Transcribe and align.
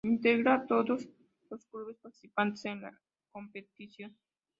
Integra 0.03 0.55
a 0.55 0.65
todos 0.65 1.05
los 1.51 1.65
clubes 1.67 1.95
participantes 2.01 2.65
en 2.65 2.81
la 2.81 2.99
competición. 3.31 4.17